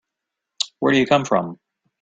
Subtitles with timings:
[0.79, 1.59] Where do you come from?